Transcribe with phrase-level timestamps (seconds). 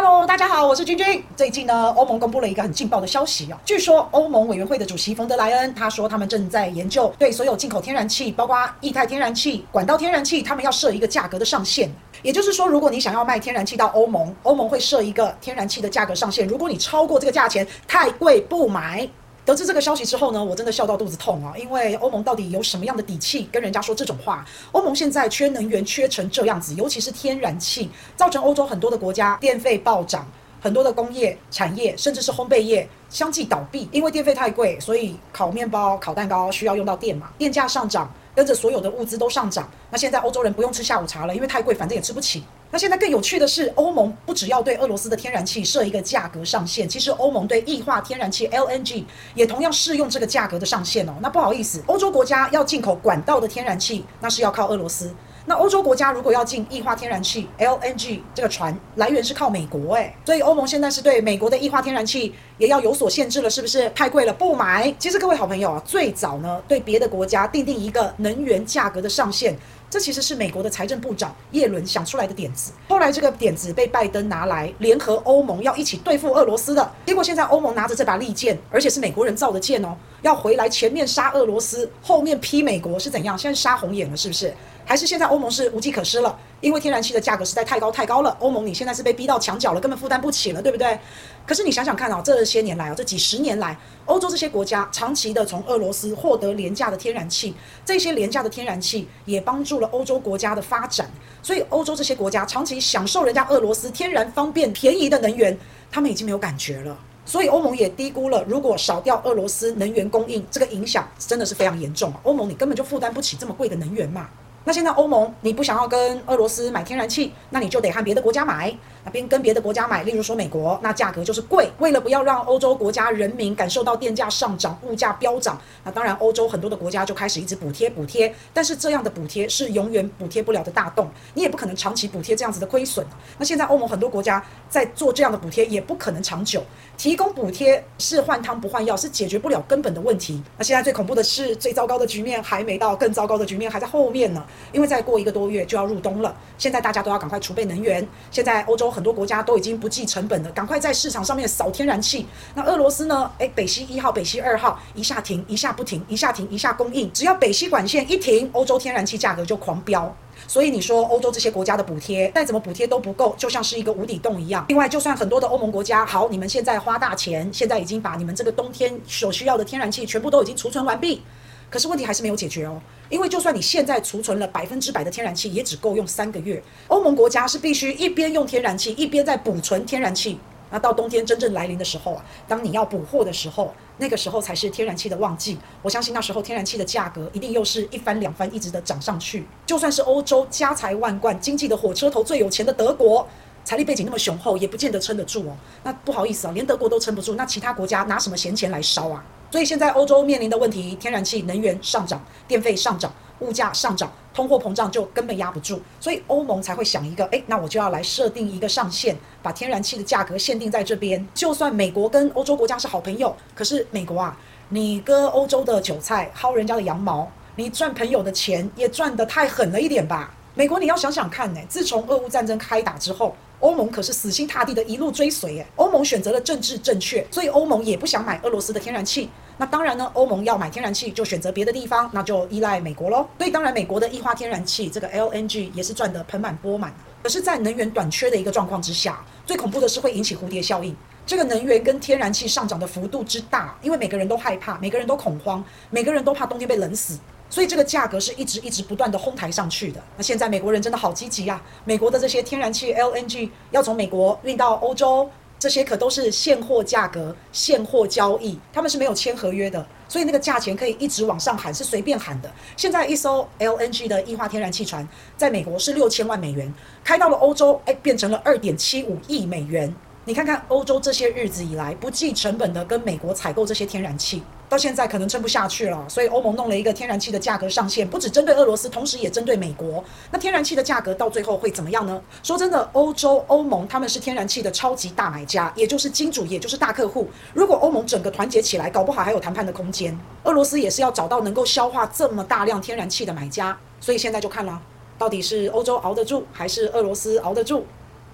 [0.00, 1.24] Hello，大家好，我是君君。
[1.36, 11.90] 最近呢，欧盟公布了一个很劲爆的消息啊，据说欧盟委员会的主席冯德莱恩他说，他们正在研究对所有进口天然气，包括液态天然气、管道天然气，他们要设一个价格的上限。
[12.22, 16.46] 也就是说，如果你想要卖天然气到欧盟，欧盟会设一个天然气的价格上限。
[16.46, 19.08] 如果你超过这个价钱，太贵不买。
[19.48, 21.54] 得知这个消息之后呢，我真的笑到肚子痛啊！
[21.56, 24.44] 因为欧盟到底有什么样的底气跟人家说这种话？
[24.72, 30.30] 欧盟现在缺能源缺成这样子，尤其是天然气，造成欧洲很多的国家电费暴涨，
[30.60, 38.12] 很多的工业产业甚至是烘焙业相继倒闭，因为电费太贵，所以烤面包、烤蛋糕需要用到电嘛，电价上涨。
[38.38, 42.44] 跟着所有的物资都上涨，那现在欧洲人不用吃下午茶了，因为太贵，反正也吃不起。
[42.70, 49.02] 那现在更有趣的是，欧盟不只要对俄罗斯的天然气设一个价格上限，其实欧盟对液化天然气 LNG
[49.34, 51.14] 也同样适用这个价格的上限哦。
[51.20, 55.12] 那不好意思，欧洲国家要进口管道的天然气，那是要靠俄罗斯。
[55.48, 63.88] 那欧洲国家如果要进液化天然气 LNG 这个船来源是靠美国诶，所以欧盟现在是对美国的液化天然气也要有所限制了，是不是？
[63.94, 64.94] 太贵了不买。
[64.98, 69.56] 其实各位好朋友啊，最早呢对别的国家定定一个能源价格的上限，
[69.88, 72.72] 这其实是美国的财政部长耶伦想出来的点子。
[72.86, 83.36] 后来这个点子被拜登拿来联合欧盟要一起对付俄罗斯的，结果现在欧盟拿着这把利剑，而且是美国人造的剑哦，要回来前面杀俄罗斯，后面劈美国是怎样？
[83.38, 84.52] 现在杀红眼了是不是？
[84.84, 88.34] 还是现在欧盟是无计可施了，因为天然气的价格实在太高太高了。
[88.40, 90.98] 欧盟你现在是被逼到墙角了，根本负担不起了，对不对？
[91.46, 101.10] 可是你想想看啊，这些年来啊，这几十年来，欧洲这些国家长期的从俄罗斯获得廉价的天然气，这些廉价的天然气也帮助了欧洲国家的发展。
[101.42, 105.54] 所以欧洲这些国家长期享受人家俄罗斯天然方便便宜的能源，
[105.90, 106.98] 他们已经没有感觉了。
[107.28, 112.10] 所以欧盟也低估了，如果少掉俄罗斯能源供应，这个影响真的是非常严重。
[112.22, 114.30] 欧盟你根本就负担不起这么贵的能源嘛。
[114.64, 118.74] 那现在欧盟，你不想要跟俄罗斯买天然气，那你就得和别的国家买。
[119.08, 121.70] 边跟别的国家买，例如说美国，那价格就是贵。
[121.78, 128.34] 为了不要让欧洲国家人民感受到电价上涨、物价飙涨，那当然欧洲很多的国家就开始一直补贴补贴。
[128.52, 133.06] 但是这样的补贴是永远补贴不了的大洞，你也不可能长期补贴这样子的亏损。
[133.38, 136.62] 那现在欧盟很多国家在做这样的补贴，也不可能长久。
[136.96, 140.42] 提供补贴是换汤不换药，是解决不了根本的问题。
[140.56, 144.44] 那现在最恐怖的是，最糟糕的局面还没到，更糟糕的局面还在后面呢。
[144.72, 148.06] 因为再过一个多月就要入冬了，现在大家都要赶快储备能源。
[148.32, 152.26] 现在欧洲很多国家都已经不计成本了，赶快在市场上面扫天然气。
[152.52, 153.30] 那俄罗斯呢？
[153.38, 157.08] 诶，北溪一号、北溪二号一下停，一下不停，一下停，一下供应。
[157.12, 160.12] 只要北溪管线一停，欧洲天然气价格就狂飙。
[160.48, 164.64] 所以你说欧洲这些国家的补贴再怎么补贴都不够，就像是一个无底洞一样。
[164.68, 171.22] 另外，就算很多的欧盟国家，好，你们现在花大钱，现在已经把你们这个冬天所需要的天然气全部都已经储存完毕。
[171.70, 176.62] 可是问题还是没有解决哦，因为就算你现在储存了百分之百的天然气，也只够用三个月。
[176.88, 180.38] 欧盟国家是必须一边用天然气，一边在补存天然气。
[180.70, 185.58] 那到冬天真正来临的时候啊，当你要补货的时候，那个时候才是天然气的旺季。
[185.80, 189.46] 我相信那时候天然气的价格一定又是一番两番，一直的涨上去。
[189.64, 193.26] 就算是欧洲家财万贯、经济的火车头最有钱的德国，
[193.64, 195.56] 财力背景那么雄厚，也不见得撑得住哦。
[195.84, 199.24] 那不好意思啊，连德国都撑不住，那其他国家拿什么闲钱来烧啊？
[199.50, 203.10] 所以现在欧洲面临的问题，天然气能源上涨，电费上涨，
[203.40, 211.26] 物价上涨，通货膨胀就根本压不住，所以欧盟才会想一个，诶，那我就要来设定一个上限，把天然气的价格限定在这边。
[211.32, 214.36] 就算美国跟欧洲国家是好朋友，可是美国啊，
[214.68, 217.26] 你割欧洲的韭菜，薅人家的羊毛，
[217.56, 220.34] 你赚朋友的钱也赚得太狠了一点吧？
[220.54, 223.34] 美国你要想想看呢，自从俄乌战争开打之后。
[223.60, 229.28] 欧盟可是死心塌地的一路追随，哎，欧盟选择了政治正确，所以欧盟也不想买俄罗斯的天然气。
[229.56, 233.26] 那当然呢，欧盟要买天然气就选择别的地方，那就依赖美国喽。
[233.36, 236.94] 所以当然，美国的液化天然气这个 LNG 也是赚得盆满钵满。
[237.20, 240.94] 可是，在能源短缺的一个状况之下，最恐怖的是会引起蝴蝶效应。
[241.26, 247.18] 这个能源跟天然气上涨的幅度之大，因为每个人都害怕，每个人都恐慌，每个人都怕冬天被冷死。
[247.50, 250.02] 所以这个价格是一直一直不断的哄抬上去的。
[250.16, 251.62] 那现在美国人真的好积极啊！
[251.84, 262.52] 美国的这些天然气 LNG 要从美国运到欧洲，这些可都是现货价格、现货交易，他们是没有签合约的，所以那个价钱可以一直往上喊，是随便喊的。
[262.76, 265.06] 现在一艘 LNG 的液化天然气船
[265.36, 266.72] 在美国是六千万美元，
[267.02, 269.92] 开到了欧洲，哎，变成了二点七五亿美元。
[270.26, 280.04] 你看看欧洲这些日子以来不计成本的跟美国采购这些天然气，到现在可能撑不下去了，所以欧盟弄了一个天然气的价格上限，不只针对俄罗斯，同时也针对美国。
[280.30, 282.20] 那天然气的价格到最后会怎么样呢？
[282.42, 287.28] 说真的，欧洲欧盟他们是天然气的超级大买家，也就是金主，也就是大客户。
[287.54, 290.18] 如果欧盟整个团结起来，搞不好还有谈判的空间。
[290.44, 294.78] 俄罗斯也是要找到能够消化这么大量天然气的买家，所以现在就看了，
[295.16, 297.84] 到底是欧洲熬得住，还是俄罗斯熬得住？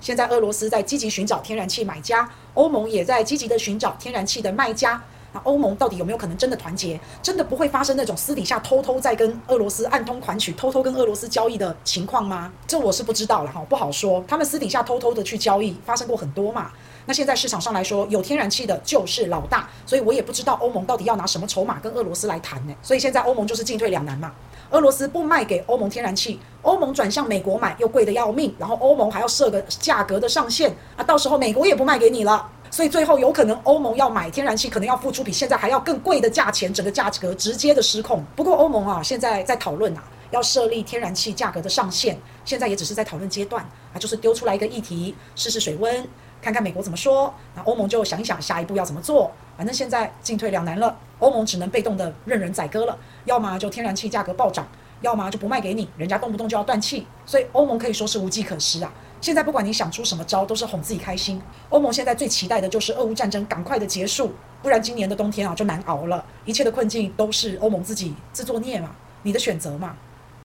[0.00, 5.00] 现在俄罗斯在积极寻找天然气买家，欧盟也在积极的寻找天然气的卖家。
[5.34, 6.98] 那欧盟到底有没有可能真的团结？
[7.20, 12.52] 真的不会发生那种私底下偷偷在跟俄罗斯暗通款曲、偷偷跟俄罗斯交易的情况吗？
[12.68, 14.24] 这我是不知道了哈，不好说。
[14.28, 16.70] 他们私底下偷偷的去交易，发生过很多嘛。
[17.06, 22.74] 那现在市场上来说，有天然气的就是老大，所以我也不知道欧盟到底要拿什么筹码跟俄罗斯来谈呢？
[22.80, 24.32] 所以现在欧盟就是进退两难嘛。
[24.70, 38.20] 俄罗斯不卖给欧盟天然气，欧盟转向美国买，又贵得要命，然后欧盟还要设个价格的上限啊，到时候美国也不卖给你了，所以最后有可能欧盟要买天然气，可能要付出比现在还要更贵的价钱，整个价格直接的失控。
[38.34, 43.62] 不过欧盟啊，现在在讨论啊，要设立天然气价格的上限，现在也只是在讨论阶段
[43.92, 46.04] 啊，就是丢出来一个议题，试试水温。
[46.42, 49.30] 看看美国怎么说，那欧盟就想一想下一步要怎么做。
[49.56, 52.98] 反正现在进退两难了，欧盟只能被动的任人宰割了。
[53.24, 54.66] 要么就天然气价格暴涨，
[55.00, 57.06] 要么就不卖给你，人家动不动就要断气。
[57.24, 58.92] 所以欧盟可以说是无计可施啊。
[59.24, 61.40] 现在不管你想出什么招，都是哄自己开心。
[61.70, 64.30] 欧盟现在最期待的就是俄乌战争赶快的结束，
[64.62, 66.22] 不然今年的冬天啊就难熬了。
[66.44, 69.96] 一切的困境都是欧盟自己自作孽嘛，你的选择嘛。